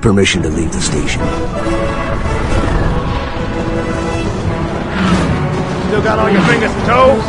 [0.00, 1.20] Permission to leave the station.
[5.88, 7.24] Still got all your fingers and toes?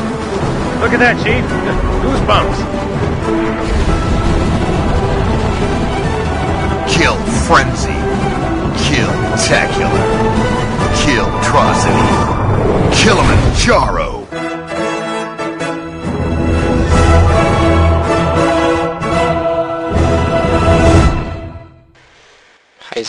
[0.79, 1.43] Look at that, Chief.
[2.03, 2.59] Goosebumps.
[6.93, 7.15] Kill
[7.47, 7.97] Frenzy.
[8.85, 9.09] Kill
[9.49, 10.05] Tacular.
[11.01, 12.05] Kill Atrocity.
[12.95, 14.08] Kilimanjaro.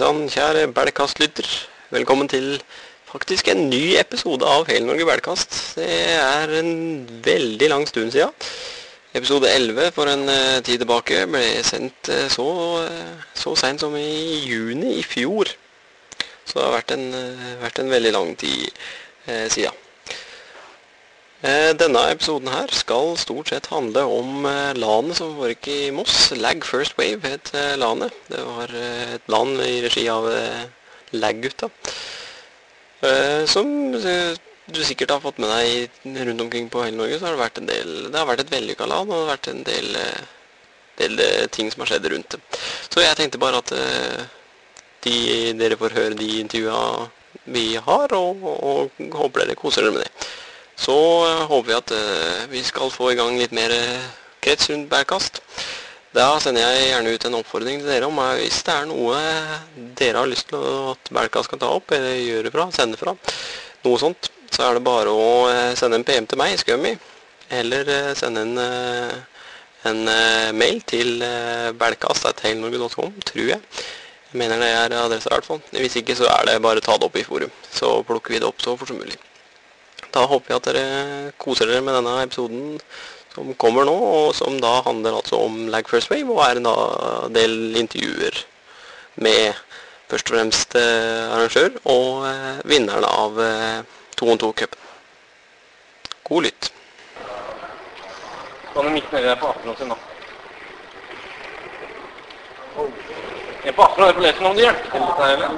[0.01, 1.49] Sann, kjære Bælkast-lytter.
[1.93, 2.55] Velkommen til
[3.11, 5.57] faktisk en ny episode av Hele Norge Bælkast.
[5.77, 6.71] Det er en
[7.25, 8.33] veldig lang stund siden.
[9.13, 12.47] Episode 11 for en eh, tid tilbake ble sendt eh, så,
[12.87, 15.53] uh, så seint som i juni i fjor.
[16.47, 18.71] Så det har vært en, eh, vært en veldig lang tid
[19.29, 19.77] uh, siden.
[21.41, 26.35] Eh, Denne episoden her skal stort sett handle om eh, LAN-et som foregikk i Moss.
[26.37, 28.17] Lag First Wave het eh, LAN-et.
[28.29, 30.29] Det var et LAN i regi av
[31.17, 31.71] Lag-gutta.
[33.49, 37.41] Som du sikkert har fått med deg rundt omkring på hele Norge, så har det
[37.41, 39.89] vært en del Det har vært et vellykka LAN, og det har vært en del,
[41.01, 41.23] del
[41.57, 42.43] ting som har skjedd rundt det.
[42.93, 43.73] Så jeg tenkte bare at
[45.09, 45.17] de,
[45.57, 47.09] dere får høre de intervjua
[47.49, 50.31] vi har, og, og håper dere koser dere med det.
[50.81, 54.09] Så eh, håper vi at eh, vi skal få i gang litt mer eh,
[54.41, 55.43] krets rundt bærkast.
[56.17, 59.19] Da sender jeg gjerne ut en oppfordring til dere om hvis det er noe
[59.99, 63.15] dere har lyst til at bærkast skal ta opp, eller gjøre fra, sende fra,
[63.85, 65.29] noe sånt, så er det bare å
[65.79, 66.97] sende en PM til meg, Skummy,
[67.61, 68.59] eller sende en,
[69.87, 70.03] en
[70.59, 71.71] mail til uh,
[73.31, 73.63] tror jeg.
[74.33, 75.63] Jeg mener det er adressa i hvert fall.
[75.79, 78.43] Hvis ikke så er det bare å ta det opp i forum, så plukker vi
[78.43, 79.21] det opp så fort som mulig.
[80.11, 82.79] Da håper jeg at dere koser dere med denne episoden
[83.31, 87.35] som kommer nå, og som da handler altså om Lag First Wave, og er en
[87.35, 88.43] del intervjuer
[89.23, 89.55] med
[90.11, 93.83] først og fremst eh, arrangør og eh, vinneren av eh,
[94.19, 94.81] 2-on-2-cupen.
[96.27, 96.73] God lytt.
[98.75, 99.99] Kan du midt nedi der på apen sin, da?
[103.67, 105.57] En på apen er på lesen om det hjelper til her, eller?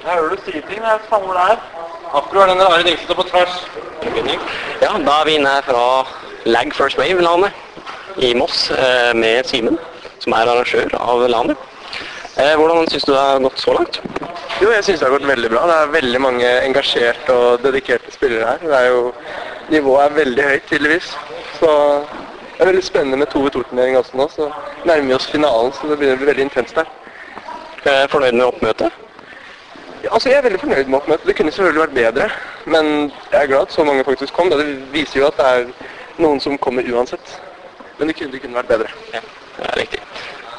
[0.00, 1.79] Jeg hører du sier ting, det er samme det er.
[2.10, 3.66] Er den dingsen som på tvers.
[4.82, 5.82] Ja, da er vi inne fra
[6.44, 7.52] Lag First Wave-landet
[8.16, 9.78] i Moss eh, med Simen,
[10.18, 11.56] som er arrangør av landet.
[12.34, 14.00] Eh, hvordan syns du det har gått så langt?
[14.60, 15.62] Jo, jeg synes det har gått veldig bra.
[15.70, 18.64] Det er veldig mange engasjerte og dedikerte spillere her.
[18.64, 19.12] Det er jo,
[19.70, 21.12] nivået er veldig høyt, tydeligvis.
[21.60, 21.76] Så
[22.56, 24.26] det er veldig spennende med 2v2-turnering også nå.
[24.34, 24.50] Så
[24.82, 26.90] nærmer vi oss finalen, så det blir veldig intenst her.
[27.84, 28.98] Eh, fornøyd med oppmøtet?
[30.08, 31.26] Altså, jeg er veldig fornøyd med oppmøtet.
[31.26, 32.28] Det kunne selvfølgelig vært bedre.
[32.66, 32.86] Men
[33.32, 34.50] jeg er glad at så mange faktisk kom.
[34.50, 35.66] Det viser jo at det er
[36.22, 37.34] noen som kommer uansett.
[37.98, 38.88] Men det kunne, det kunne vært bedre.
[39.12, 39.20] Ja,
[39.58, 40.00] det er riktig.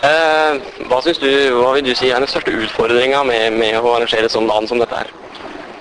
[0.01, 3.95] Eh, hva, synes du, hva vil du si er den største utfordringa med, med å
[3.95, 5.09] arrangere et sånt land som dette her?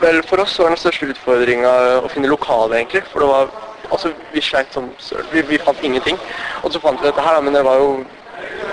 [0.00, 1.72] Vel, for oss var den største utfordringa
[2.04, 3.04] å finne lokale, egentlig.
[3.12, 3.52] For det var
[3.90, 5.26] Altså, vi sleit som søren.
[5.32, 6.18] Vi, vi fant ingenting.
[6.62, 7.88] Og så fant vi dette her, da, men det var jo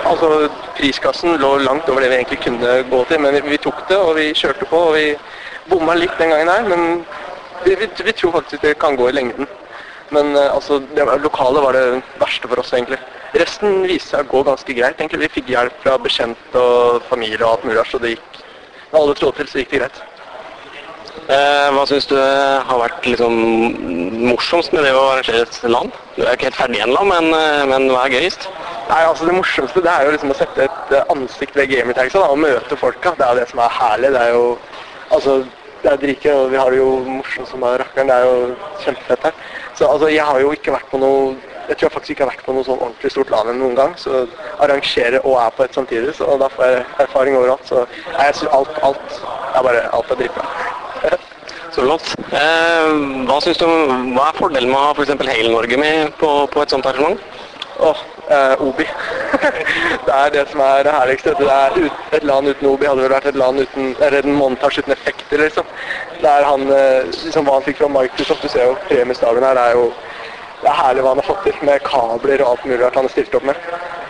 [0.08, 3.84] Altså, priskassen lå langt over det vi egentlig kunne gå til, men vi, vi tok
[3.90, 5.08] det, og vi kjørte på, og vi
[5.68, 6.84] bomma litt den gangen her, men
[7.66, 9.50] vi, vi, vi tror faktisk det kan gå i lengden.
[10.16, 13.00] Men eh, altså, det lokale var det verste for oss, egentlig.
[13.36, 15.26] Resten viste seg å gå ganske greit, egentlig.
[15.26, 18.44] Vi fikk hjelp fra bekjent og familie og alt mulig, så det gikk
[18.88, 19.98] Når alle trådte til, så gikk det greit.
[21.28, 23.34] Eh, hva syns du har vært liksom
[24.30, 25.92] morsomst med det å arrangere et land?
[26.16, 28.48] Du er ikke helt ferdig ennå, men, eh, men hva er gøyest?
[28.88, 32.24] Nei, altså Det morsomste det er jo liksom å sette et eh, ansikt ved gamertagsa
[32.24, 33.14] og møte folka.
[33.18, 34.14] Det er jo det som er herlig.
[34.16, 34.46] Det er jo
[35.18, 35.36] altså,
[35.84, 38.08] det er dritgøy, og vi har det jo morsomt som bare rakkeren.
[38.12, 39.46] Det er jo kjempefett her.
[39.76, 41.36] Så altså, jeg har jo ikke vært på noe
[41.68, 43.96] jeg tror jeg faktisk ikke har vært på noe sånn ordentlig stort land noen gang.
[44.00, 44.22] Så
[44.64, 47.66] arrangere og er på et samtidig, så da får jeg erfaring overalt.
[47.68, 47.84] Så
[48.14, 49.18] nei, jeg synes alt, alt
[49.52, 50.46] er bare alt er dritbra.
[51.76, 52.08] Så flott.
[52.34, 52.94] Eh,
[53.28, 53.66] hva synes du,
[54.16, 55.12] hva er fordelen med å ha f.eks.
[55.28, 57.20] hele Norge med på, på et sånt arrangement?
[57.84, 58.00] Åh,
[58.30, 58.88] eh, Obi.
[60.06, 61.36] det er det som er det herligste.
[61.40, 64.38] Det er ut, et land uten Obi hadde vel vært et land uten, eller en
[64.38, 65.70] montasje uten effekter, liksom.
[66.22, 69.58] Det er han, eh, liksom hva han fikk fra Microsoft, du ser jo premiestaben her,
[69.60, 69.90] det er jo
[70.58, 73.06] det er herlig hva han har fått til med kabler og alt mulig rart han
[73.06, 73.68] har stilt opp med.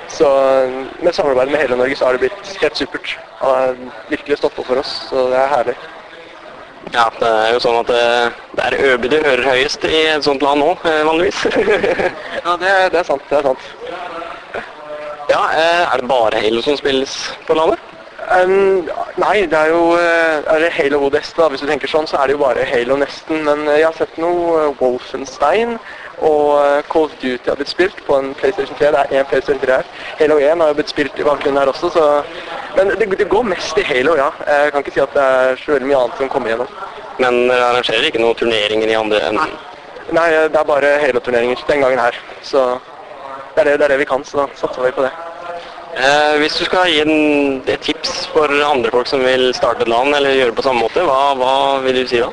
[0.07, 0.29] Så
[0.63, 3.17] eh, med samarbeidet med hele Norge så har det blitt helt supert.
[3.41, 3.75] Han har
[4.09, 5.75] virkelig stått på for oss, så det er herlig.
[6.93, 8.03] Ja, det er jo sånn at det,
[8.55, 11.43] det er Øby du hører høyest i et sånt land nå, eh, vanligvis.
[12.45, 13.65] Ja, det, det er sant, det er sant.
[15.27, 17.83] ja, eh, er det bare Halo som spilles på landet?
[18.27, 18.87] Um,
[19.19, 22.21] nei, det er jo eh, er det Halo Odest da, hvis du tenker sånn, så
[22.21, 23.43] er det jo bare Halo nesten.
[23.47, 25.77] Men jeg har sett noe Wolfenstein
[26.17, 28.93] og Call of Duty har blitt spilt på en PlayStation 3.
[28.95, 29.91] Det er én PlayStation 3 her.
[30.23, 32.07] Halo 1 har jo blitt spilt i bakgrunnen her også, så
[32.77, 34.29] Men det, det går mest i Halo, ja.
[34.45, 36.75] Jeg kan ikke si at det er så veldig mye annet som kommer igjennom.
[37.17, 39.55] Men dere arrangerer ikke noen turneringer i andre enden?
[40.13, 42.19] Nei, det er bare Halo-turneringer den gangen her.
[42.45, 42.67] Så
[43.55, 45.11] det er det, det er det vi kan, så da satser vi på det.
[45.97, 49.89] Eh, hvis du skal gi en, et tips for andre folk som vil starte et
[49.89, 52.29] land eller gjøre det på samme måte, hva, hva vil du si da?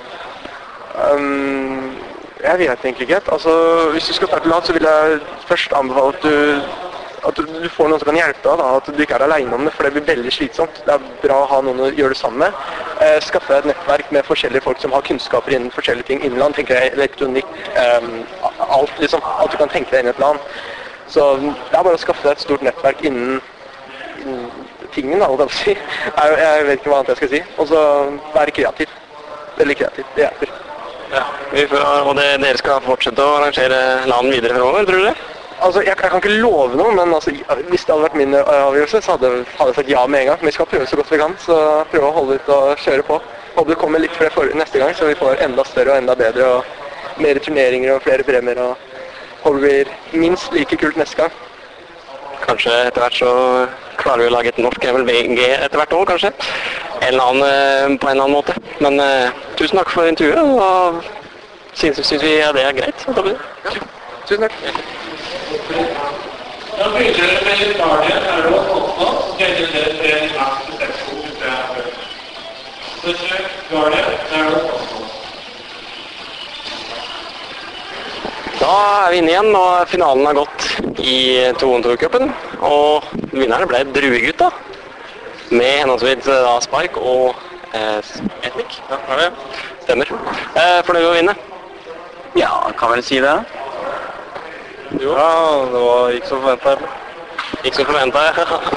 [1.14, 1.94] Um,
[2.44, 3.22] jeg vet egentlig ikke.
[3.32, 3.54] Altså,
[3.94, 6.34] hvis du skal starte land, så vil jeg først anbefale at du,
[7.28, 8.60] at du, får noen som kan hjelpe deg.
[8.60, 8.66] Da.
[8.78, 10.80] At du ikke er alene om det, for det blir veldig slitsomt.
[10.86, 12.58] Det er bra å ha noen å gjøre det sammen med.
[13.04, 16.22] Eh, skaffe deg et nettverk med forskjellige folk som har kunnskaper innen forskjellige ting.
[16.26, 18.10] Innenland, tenker jeg, elektronikk, eh,
[18.68, 19.24] alt liksom.
[19.38, 20.42] At du kan tenke deg inn i et land.
[21.08, 23.40] Så det er bare å skaffe deg et stort nettverk innen,
[24.22, 24.50] innen
[24.94, 25.78] tingen, da, holdt jeg si.
[26.20, 27.42] Jeg, jeg vet ikke hva annet jeg skal si.
[27.58, 27.80] Og så
[28.36, 28.92] være kreativ.
[29.58, 30.12] Veldig kreativ.
[30.14, 30.52] Det hjelper.
[31.14, 31.24] Ja.
[31.70, 33.78] Får, og det, dere skal fortsette å arrangere
[34.10, 35.33] LAN videre fremover, tror du det?
[35.62, 37.30] Altså, jeg, jeg kan ikke love noe, men altså,
[37.68, 40.26] hvis det hadde vært min ø, avgjørelse, så hadde, hadde jeg sagt ja med en
[40.26, 40.40] gang.
[40.40, 41.58] Men vi skal prøve så godt vi kan, så
[41.92, 43.20] prøve å holde ut og kjøre på.
[43.54, 46.16] Håper det kommer litt flere for, neste gang, så vi får enda større og enda
[46.18, 48.60] bedre og mer turneringer og flere premier.
[48.60, 48.76] og
[49.44, 51.42] Håper det blir minst like kult neste gang.
[52.44, 53.30] Kanskje etter hvert så
[54.00, 56.32] klarer vi å lage et norsk MLBG etter hvert òg, kanskje.
[57.00, 58.56] En eller annen, eh, på en eller annen måte.
[58.84, 61.00] Men uh, tusen takk for intervjuet, og
[61.78, 63.06] syns, syns vi det er greit.
[63.06, 63.80] si.
[64.26, 64.93] Tusen takk.
[65.54, 71.20] Da begynner det med litt Guardian, er det å påstå, så det til seks ord,
[71.20, 71.86] hvis det er før.
[73.02, 73.14] Så
[73.70, 75.04] Guardian, er det å påstå.
[78.58, 78.74] Da
[79.04, 80.68] er vi inne igjen, og finalen har gått
[81.04, 81.16] i
[81.62, 82.30] 2-2-cupen.
[82.64, 84.50] Og vinnerne ble Druegutta,
[85.54, 87.34] med henholdsvis eh, Spark og
[87.76, 88.80] eh, Etnik.
[88.90, 89.32] Ja, er det?
[89.84, 90.14] Stemmer.
[90.56, 91.36] Eh, fornøyd med å vinne?
[92.40, 93.36] Ja, kan vel si det.
[94.92, 96.76] Ja, det var ikke som forventa.
[97.64, 98.22] Ikke som forventa.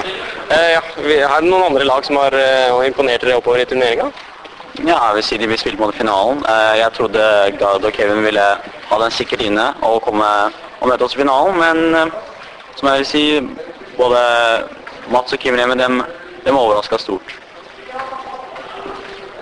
[0.54, 4.08] eh, ja, vi det noen andre lag som har eh, imponert dere oppover i turneringa?
[4.86, 6.40] Ja, jeg vil si de vil spille mot finalen.
[6.48, 7.22] Eh, Jeg trodde
[7.58, 8.46] Gard og Kevin ville
[8.88, 10.28] ha den sikkert inne og komme
[10.80, 12.14] og møte oss i finalen, men eh,
[12.78, 13.24] som jeg vil si,
[13.98, 14.22] både
[15.10, 16.02] Mats og Kim Remi, dem,
[16.44, 17.34] dem overraska stort.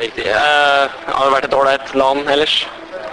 [0.01, 0.27] Riktig.
[0.29, 2.65] Eh, har det vært et ålreit land ellers?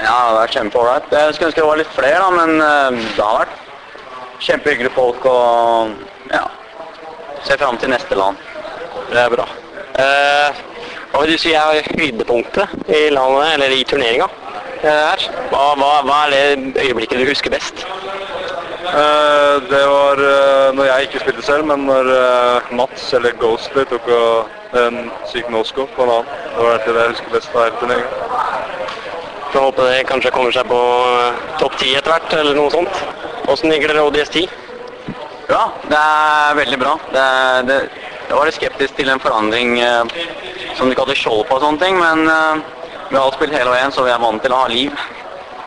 [0.03, 1.13] Ja, det har vært kjempeålreit.
[1.15, 3.61] Jeg skulle ønske det var litt flere, da, men eh, det har vært
[4.43, 5.93] kjempehyggelige folk og
[6.33, 6.43] ja,
[7.47, 8.41] ser fram til neste land.
[9.13, 9.45] Det er bra.
[10.03, 10.61] Eh,
[11.13, 14.27] hva vil du si er høydepunktet i landet, eller i turneringa
[14.81, 15.25] eh, her?
[15.53, 17.85] Hva, hva, hva er det øyeblikket du husker best?
[17.85, 22.11] Eh, det var eh, når jeg ikke spilte selv, men når
[22.75, 24.09] Mats, eller Ghostly, tok
[24.83, 26.33] en syk no-scope på en annen.
[26.49, 28.32] Det var egentlig det jeg husker best av hele turneringen.
[29.53, 30.77] Får håpe det kanskje kommer seg på
[31.13, 33.01] eh, topp 10 etter hvert, eller noe sånt.
[33.53, 34.47] Åssen ligger dere ODS 10?
[35.51, 36.93] Ja, det er veldig bra.
[37.13, 37.25] Det,
[37.69, 37.75] det,
[38.29, 40.15] jeg var litt skeptisk til en forandring eh,
[40.79, 42.63] som de hadde skjold på og sånne ting, men eh,
[43.11, 45.05] vi har alt spilt hele veien, så vi er vant til å ha liv.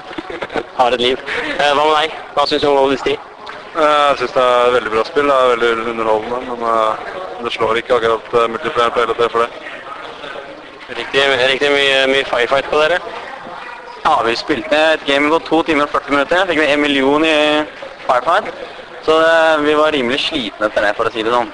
[0.80, 1.20] Har et liv.
[1.60, 2.16] Eh, hva med deg?
[2.34, 3.14] Hva syns du om ODS 10?
[3.14, 5.30] Eh, Jeg syns det er et veldig bra spill.
[5.30, 9.44] Det er veldig underholdende, men eh, det slår ikke akkurat uh, multiplayer på LT for
[9.44, 9.50] det.
[10.96, 11.22] Riktig,
[11.52, 12.98] riktig mye, mye firefight på dere.
[14.06, 16.42] Ja, vi spilte et game på to timer og 40 minutter.
[16.46, 17.38] Fikk vi en million i
[18.06, 18.50] firefight.
[19.02, 21.48] Så det, vi var rimelig slitne etter det, for å si det sånn.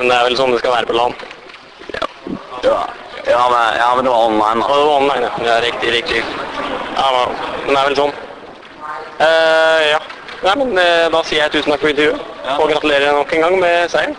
[0.00, 1.22] Men det er vel sånn det skal være på land.
[2.64, 2.80] Ja,
[3.28, 4.66] ja, men, ja men det var online, da.
[4.66, 5.30] Ja, det var online, ja.
[5.46, 5.60] ja.
[5.62, 6.24] Riktig, riktig.
[6.96, 8.12] Ja, men men det er vel sånn.
[9.22, 10.02] Uh, ja.
[10.42, 12.34] Nei, men uh, da sier jeg tusen takk for intervjuet.
[12.56, 14.18] Og gratulerer nok en gang med seieren.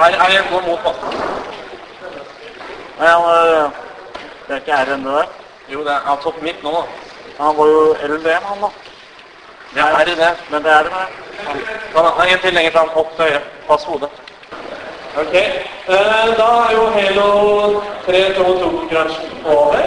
[0.00, 1.22] Er, er jeg går mot passen.
[2.96, 3.28] Ja, men...
[3.28, 3.79] er,
[4.50, 5.26] det er ikke R ennå der.
[5.72, 6.80] Jo, det er han topp midt nå, da.
[7.38, 8.70] Han var jo LDM, han da.
[9.74, 10.32] Det er det.
[10.50, 11.06] Men det er det med.
[11.94, 13.40] Han er en til lenger fram, opp til høyre.
[13.68, 14.10] Pass hodet.
[15.20, 17.28] Ok, eh, da er jo Halo
[18.06, 19.86] 3-2-2-krasjen over.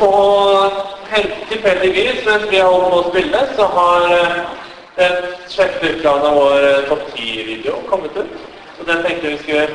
[0.00, 0.72] Og
[1.10, 4.40] helt tilfeldigvis, mens vi har holdt på å spille, så har eh,
[5.06, 8.38] et sjette utgave av vår eh, topp 10-video kommet ut.
[8.78, 9.66] Så den tenkte vi skulle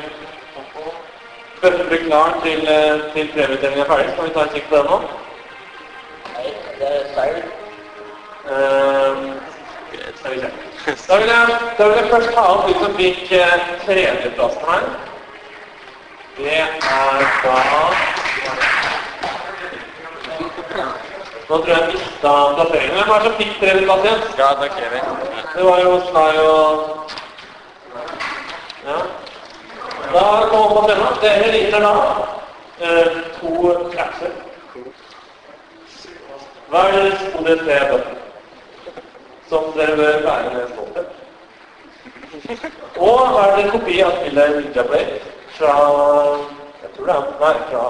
[1.62, 4.12] bøffe klar til, eh, til premietellingen er ferdig.
[4.12, 4.98] Skal vi ta en kikk på den nå?
[6.34, 6.52] Nei,
[10.16, 10.50] skal vi se.
[11.08, 14.88] Da vil, jeg, da vil jeg først ta opp de som fikk eh, tredjeplassen her.
[16.38, 16.68] Det er
[17.44, 17.56] da
[21.48, 22.96] Nå tror jeg jeg mista plasseringen.
[22.96, 24.26] Hvem er det som fikk tredjeplass igjen?
[24.38, 25.06] Ja, det er Kevin.
[25.54, 26.66] Det var jo Snai og
[28.88, 28.98] Ja.
[30.18, 31.92] Da kommer vi på Det er vinner da
[32.86, 33.06] eh,
[33.40, 33.50] to
[33.92, 34.32] capser.
[36.70, 38.16] Hva er deres ODC-button?
[39.48, 41.08] Som dere bør være med stolthet.
[42.96, 45.20] Og hva er det en kopi av spillet Ninja Blade
[45.58, 45.76] fra
[46.82, 47.84] Jeg tror det er Nei, fra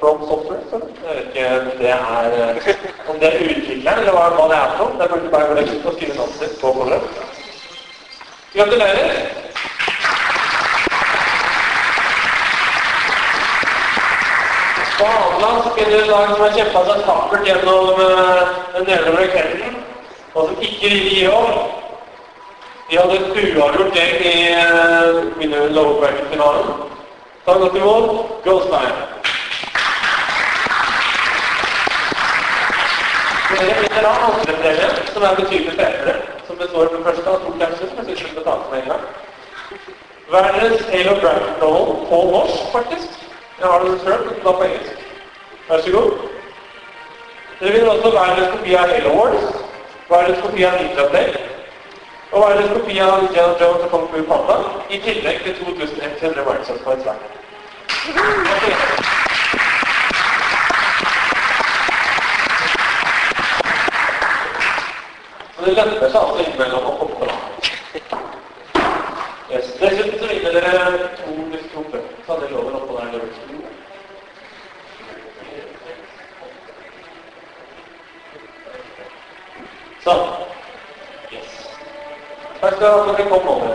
[0.00, 0.64] From Software.
[0.70, 0.80] Så.
[1.06, 4.74] Jeg vet ikke om det er eh, om det er utvikleren, eller hva, det er
[4.80, 4.98] for noe.
[5.04, 7.24] Det burde bare ut og skrive navnet sitt på coveret.
[8.56, 9.41] Gratulerer!
[15.02, 18.42] Badeland spiller et lag som har kjempa seg tappert gjennom uh,
[18.74, 19.78] den nedover kvelden,
[20.34, 21.80] og som ikke vil gi opp.
[22.90, 26.84] De hadde et uavgjort gjeng i mine minne lower bracket-finalen.
[27.46, 29.00] Ta godt imot Goldstein.
[33.52, 36.14] Dere vinner da andre premie, som er betydelig bedre,
[36.46, 39.04] som består for første av to klasser, som jeg vi skal ta med en gang.
[40.36, 43.31] Verdens Halo Bracket Novel på norsk, faktisk.
[43.62, 45.02] Jeg har det sjøl, men da på engelsk.
[45.68, 46.12] Vær så god.
[47.60, 49.44] Dere vil også verdens kopi av Halo Wars,
[50.08, 51.14] deres kopi av Ninja og
[52.32, 54.56] og deres kopi av Indiana Jones og Kong Fu Panda,
[54.90, 57.14] i tillegg til 2100 Microsoft Points hver.
[65.56, 67.52] Så det lønner seg altså innimellom å komme på landet.
[69.52, 69.66] Yes.
[69.80, 72.12] Dessuten så vinner dere to pluss to bøker.
[72.26, 73.08] Så hadde loven oppå der.
[73.12, 73.26] Dere.
[80.04, 80.22] Sånn.
[81.34, 81.52] Yes.
[82.62, 83.74] Takk skal dere komme over.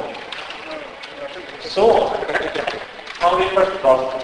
[1.61, 2.09] Så
[3.21, 4.21] har vi førsteplassen,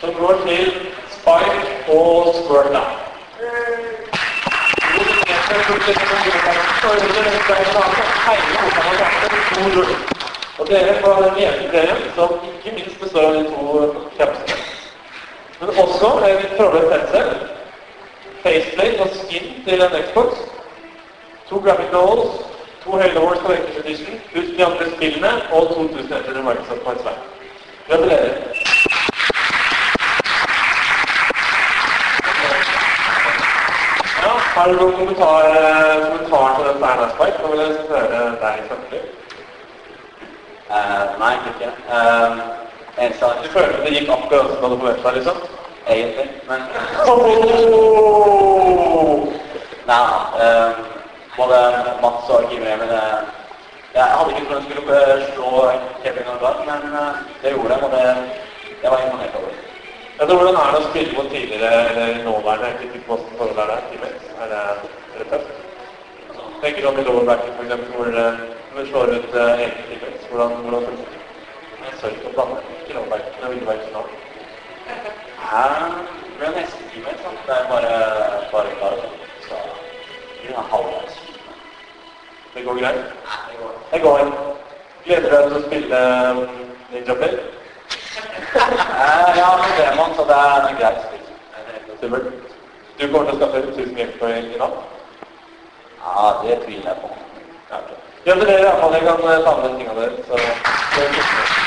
[0.00, 0.72] som går til
[1.10, 2.82] Spike og Squirta.
[10.58, 14.58] Og dere får en hjelpepremie som ikke minst består av de to kjempeste.
[15.60, 17.32] Men også en trådløs pensel,
[18.42, 20.46] faceplate og skin til en Xbox,
[21.48, 22.47] to graphic novels,
[22.90, 27.18] to hele Wars Collector's Edition, pluss de andre spillene og 2000 etter Microsoft Points hver.
[27.88, 28.34] Gratulerer.
[34.58, 35.44] Har du noen kommentar,
[36.04, 37.42] kommentar til dette her, Spike?
[37.42, 39.02] Nå vil jeg høre deg samtidig.
[40.68, 41.68] Uh, nei, ikke.
[41.92, 42.32] Uh,
[42.98, 45.36] eneste Du følte det gikk akkurat som du hadde forventa, liksom?
[45.88, 46.60] egentlig, men
[47.06, 48.48] Oh!
[49.86, 49.96] Nei,
[50.44, 50.72] eh,
[51.38, 51.58] både
[52.02, 53.18] Mats og Kim Remen eh,
[53.94, 55.50] Jeg hadde ikke trodd jeg skulle eh, slå
[56.02, 58.04] Kevin og Dag, men eh, det gjorde de, og det,
[58.82, 59.52] det var imponert over.
[60.18, 62.90] Ja, det, hvordan er det å spille mot tidligere eller nåværende?
[63.06, 64.16] Hvordan forholdet er der.
[64.42, 64.62] Er det,
[65.14, 65.56] er det tøft?
[66.62, 67.84] Tenker du om i lower f.eks.
[67.94, 68.08] hvor
[68.76, 70.26] vi slår ut uh, egne teammates?
[70.30, 71.20] Hvordan, hvordan føles det?
[71.84, 72.64] Jeg sørger for å blande.
[72.80, 74.16] Ikke lower det men jeg vil være finalen.
[75.52, 75.86] Jeg
[76.40, 77.46] ble nesten teammate, sant?
[77.46, 77.94] Det er bare,
[78.56, 79.16] bare klar og sånn.
[79.46, 79.64] Så
[80.42, 81.27] vi er halvveis.
[82.58, 83.04] Det går greit?
[83.92, 84.18] Det går.
[85.04, 85.98] Gleder du deg til å spille
[86.30, 86.40] um,
[86.92, 87.38] Ninja Play?
[88.98, 91.26] Eh, ja, med demon, så det er en grei spill.
[92.00, 92.26] Supert.
[92.98, 94.80] Du kommer til å skaffe 1000 hjelpepoeng i natt?
[96.02, 97.12] Ja, det tviler jeg på.
[97.70, 97.94] Ja, ok.
[98.24, 98.96] Gratulerer i hvert fall.
[98.98, 100.18] Jeg kan eh, ta med tingene deres.
[100.26, 100.42] Så så
[100.98, 101.58] er det koselig.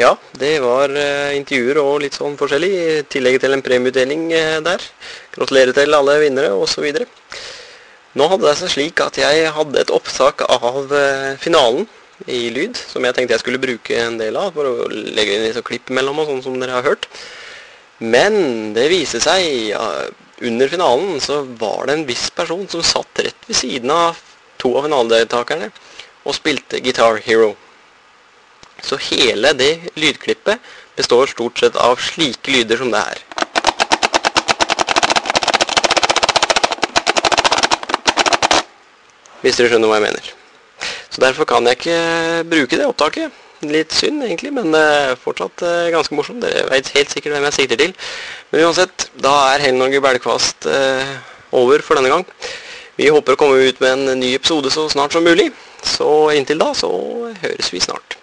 [0.00, 4.56] Ja, det var eh, intervjuer og litt sånn forskjellig, i tillegg til en premieutdeling eh,
[4.64, 4.80] der.
[5.34, 6.86] Gratulerer til alle vinnere, osv.
[8.16, 11.84] Nå hadde det seg slik at jeg hadde et opptak av eh, finalen
[12.24, 15.44] i lyd, som jeg tenkte jeg skulle bruke en del av, for å legge inn
[15.50, 17.04] litt klipp mellom og sånn som dere har hørt.
[18.00, 19.74] Men det viste seg,
[20.40, 24.16] under finalen så var det en viss person som satt rett ved siden av
[24.60, 25.68] to av finaledeltakerne
[26.24, 27.52] og spilte Guitar Hero.
[28.82, 30.58] Så hele det lydklippet
[30.96, 33.22] består stort sett av slike lyder som det her.
[39.40, 40.32] Hvis dere skjønner hva jeg mener.
[41.10, 42.00] Så derfor kan jeg ikke
[42.50, 43.38] bruke det opptaket.
[43.60, 46.40] Litt synd egentlig, men eh, fortsatt eh, ganske morsomt.
[46.44, 47.96] Dere vet helt sikkert hvem jeg sikter til.
[48.52, 51.16] Men uansett, da er Hele-Norge Bælkvast eh,
[51.56, 52.24] over for denne gang.
[53.00, 55.50] Vi håper å komme ut med en ny episode så snart som mulig.
[55.84, 56.92] Så inntil da så
[57.42, 58.19] høres vi snart.